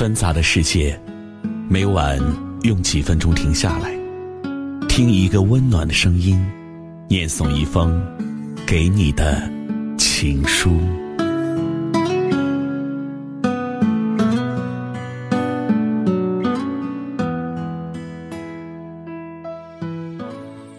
[0.00, 0.98] 纷杂的世界，
[1.68, 2.18] 每晚
[2.62, 3.92] 用几分钟停下来，
[4.88, 6.42] 听一个温暖的声音，
[7.06, 8.02] 念诵一封
[8.66, 9.46] 给你的
[9.98, 10.80] 情书。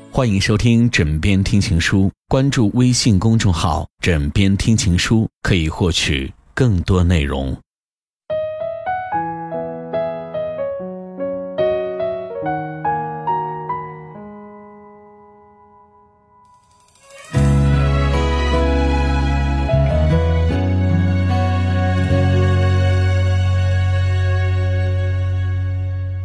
[0.09, 7.55] 欢迎收听《枕边听情书》，关注微信公众号“枕边听情书”，可以获取更多内容。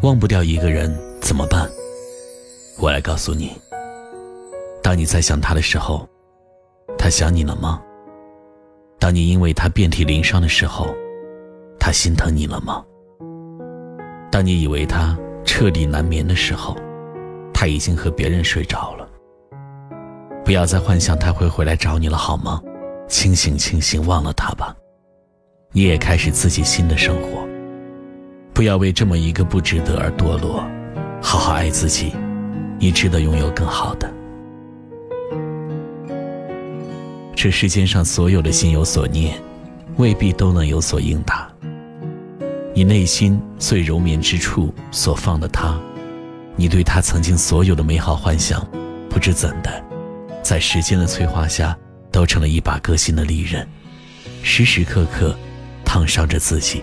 [0.07, 1.69] 忘不掉一个人怎么办？
[2.79, 3.51] 我来告诉你。
[4.81, 6.09] 当你在想他的时候，
[6.97, 7.83] 他想你了吗？
[9.01, 10.95] 当你因为他遍体鳞伤的时候，
[11.81, 12.85] 他心疼你了吗？
[14.31, 16.77] 当你以为他彻底难眠的时候，
[17.53, 19.09] 他已经和别人睡着了。
[20.45, 22.63] 不要再幻想他会回来找你了，好吗？
[23.09, 24.73] 清醒清醒，忘了他吧。
[25.73, 27.45] 你也开始自己新的生活。
[28.57, 30.67] 不要为这么一个不值得而堕落，
[31.21, 32.15] 好好爱自己，
[32.79, 34.11] 你值得拥有更好的。
[37.35, 39.39] 这世间上所有的心有所念，
[39.99, 41.47] 未必都能有所应答。
[42.75, 45.79] 你内心最柔绵之处所放的他，
[46.57, 48.67] 你对他曾经所有的美好幻想，
[49.11, 49.85] 不知怎的，
[50.43, 51.77] 在时间的催化下，
[52.11, 53.69] 都成了一把割心的利刃，
[54.43, 55.37] 时时刻刻
[55.85, 56.83] 烫伤着自己。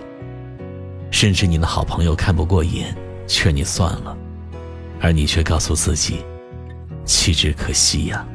[1.14, 2.92] 甚至你的好朋友看不过眼，
[3.28, 4.16] 劝你算了，
[5.00, 6.24] 而你却告诉自己，
[7.04, 8.26] 弃之可惜呀。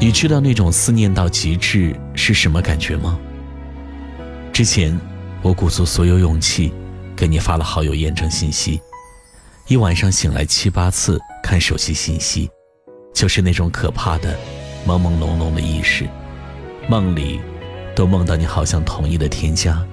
[0.00, 3.16] 你知道那种思念到极致是什么感觉吗？
[4.52, 5.00] 之前
[5.42, 6.74] 我鼓足所有勇气，
[7.14, 8.80] 给你发了好友验证信息，
[9.68, 12.50] 一晚上醒来七八次看手机信息，
[13.14, 14.36] 就是那种可怕的
[14.84, 16.04] 朦朦胧胧的意识。
[16.90, 17.38] 梦里，
[17.94, 19.84] 都梦到你好像同意的添加，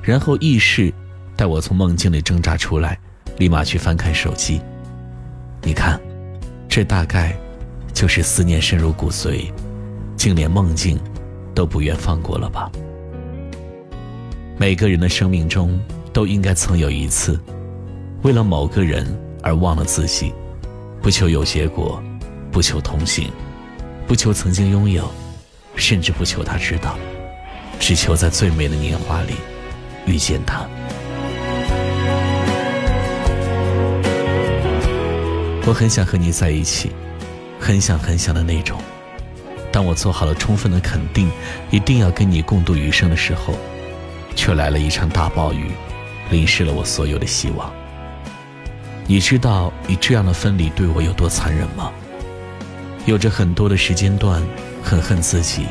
[0.00, 0.94] 然后意识
[1.34, 2.96] 带我从梦境里挣扎出来，
[3.38, 4.60] 立马去翻看手机。
[5.62, 6.00] 你看，
[6.68, 7.36] 这大概
[7.92, 9.52] 就是思念深入骨髓，
[10.16, 10.96] 竟连梦境
[11.56, 12.70] 都不愿放过了吧？
[14.56, 15.76] 每个人的生命中
[16.12, 17.36] 都应该曾有一次，
[18.22, 19.04] 为了某个人
[19.42, 20.32] 而忘了自己，
[21.02, 22.00] 不求有结果，
[22.52, 23.28] 不求同行，
[24.06, 25.10] 不求曾经拥有。
[25.76, 26.96] 甚至不求他知道，
[27.80, 29.34] 只求在最美的年华里
[30.06, 30.66] 遇见他。
[35.64, 36.90] 我很想和你在一起，
[37.58, 38.80] 很想很想的那种。
[39.70, 41.30] 当我做好了充分的肯定，
[41.70, 43.54] 一定要跟你共度余生的时候，
[44.34, 45.70] 却来了一场大暴雨，
[46.30, 47.72] 淋湿了我所有的希望。
[49.06, 51.90] 你知道你这样的分离对我有多残忍吗？
[53.06, 54.42] 有着很多的时间段。
[54.82, 55.66] 很恨自己，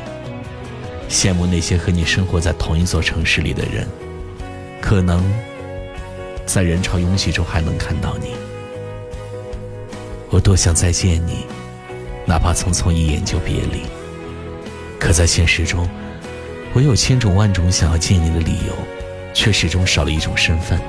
[1.09, 3.88] 羡慕那些和你生活在同一座城市里的人，
[4.81, 5.23] 可能
[6.45, 8.29] 在人潮拥挤中还能看到你。
[10.29, 11.45] 我多想再见你，
[12.25, 13.83] 哪怕匆匆一眼就别离。
[14.97, 15.88] 可在现实中，
[16.73, 18.73] 我有千种万种想要见你的理由，
[19.33, 20.79] 却始终少了一种身份。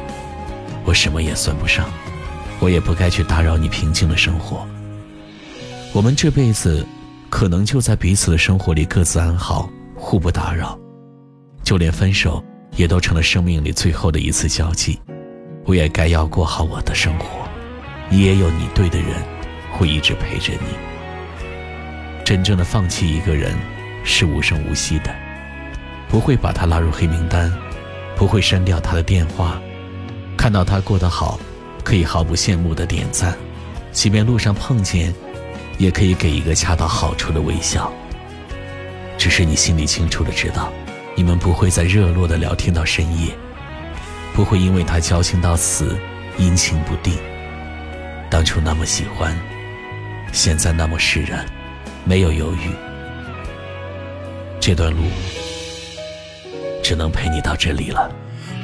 [0.85, 1.91] 我什么也算不上，
[2.61, 4.67] 我也不该去打扰你平静的生活。
[5.93, 6.87] 我们这辈子。
[7.33, 9.67] 可能就在彼此的生活里各自安好，
[9.97, 10.79] 互不打扰，
[11.65, 12.45] 就连分手
[12.77, 15.01] 也都成了生命里最后的一次交际。
[15.65, 17.25] 我也该要过好我的生活，
[18.11, 19.09] 你也有你对的人，
[19.73, 22.23] 会一直陪着你。
[22.23, 23.57] 真正的放弃一个人，
[24.05, 25.11] 是无声无息的，
[26.11, 27.51] 不会把他拉入黑名单，
[28.15, 29.59] 不会删掉他的电话，
[30.37, 31.41] 看到他过得好，
[31.83, 33.35] 可以毫不羡慕的点赞，
[33.91, 35.15] 即便路上碰见。
[35.83, 37.93] 也可以给一个恰到好处的微笑。
[39.19, 40.73] 只是你心里清楚的知道，
[41.17, 43.35] 你们不会再热络的聊天到深夜，
[44.33, 45.99] 不会因为他矫情到死，
[46.39, 47.15] 阴晴不定。
[48.31, 49.37] 当初那么喜欢，
[50.33, 51.45] 现在那么释然，
[52.05, 52.71] 没有犹豫。
[54.61, 55.03] 这段路
[56.81, 58.09] 只能陪你到这里了。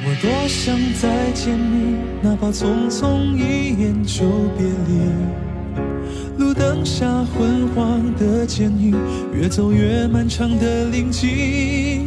[0.04, 4.24] 我多想再见你，哪怕匆匆一眼就
[4.56, 5.47] 别离。
[6.38, 8.94] 路灯下昏黄的剪影，
[9.32, 12.06] 越走越漫长的林径。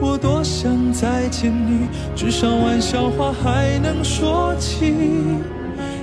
[0.00, 4.94] 我多想再见你，至少玩笑话还能说起。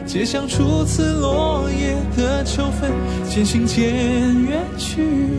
[0.06, 2.92] 街巷初次落叶的秋分，
[3.30, 3.82] 渐行渐
[4.44, 5.30] 远去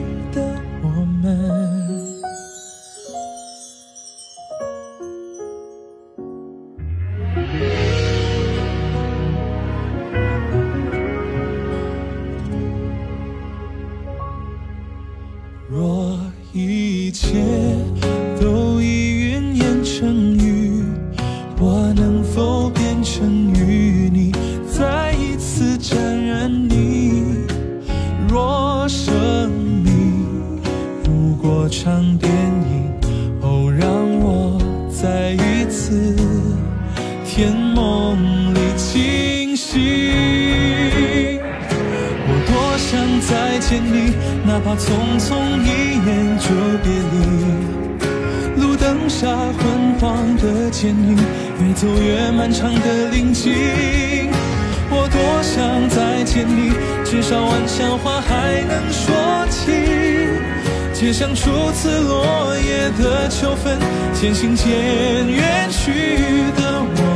[15.75, 16.19] 若
[16.53, 17.39] 一切
[18.39, 20.85] 都已云烟成雨，
[21.59, 24.33] 我能否变成与你
[24.71, 27.47] 再一次沾染你？
[28.29, 30.61] 若生命
[31.07, 32.93] 如果场电影，
[33.41, 33.89] 哦，让
[34.21, 34.61] 我
[34.91, 36.15] 再一次
[37.25, 40.02] 甜梦里惊醒。
[42.83, 44.13] 想再见你，
[44.45, 45.31] 哪怕匆匆
[45.63, 45.67] 一
[46.05, 46.47] 眼就
[46.83, 47.15] 别离。
[48.61, 51.17] 路灯下昏黄的剪影，
[51.61, 53.53] 越走越漫长的林径。
[54.91, 56.73] 我多想再见你，
[57.05, 59.73] 至少玩笑话还能说起。
[60.93, 63.79] 街上初次落叶的秋分，
[64.13, 64.69] 渐行渐
[65.27, 67.12] 远去的我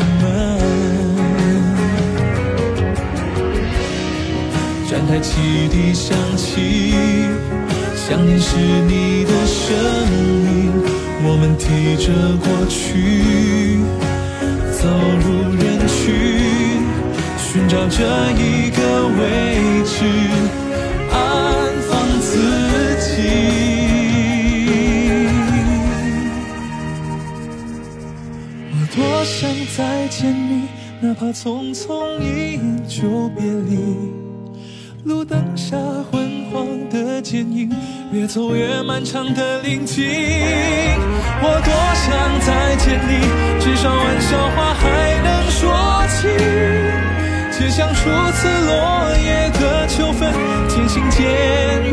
[5.06, 6.92] 台汽笛响起，
[7.94, 9.72] 想念是你的声
[10.50, 10.72] 音。
[11.22, 12.12] 我们提着
[12.42, 13.78] 过去，
[14.72, 14.88] 走
[15.22, 16.82] 入人群，
[17.38, 19.22] 寻找着一个位
[19.84, 19.94] 置，
[21.12, 21.14] 安
[21.88, 22.26] 放自
[23.00, 23.06] 己。
[28.72, 30.66] 我多想再见你，
[31.00, 32.58] 哪怕匆匆一眼
[32.88, 34.25] 就别离。
[35.06, 35.76] 路灯下
[36.10, 37.70] 昏黄的剪影
[38.10, 40.04] 越走越漫长的林径。
[41.40, 43.20] 我多想再见你
[43.60, 45.62] 至少玩笑话还能说
[46.08, 46.26] 起
[47.56, 50.32] 街巷初次落叶的秋分
[50.68, 51.85] 渐行渐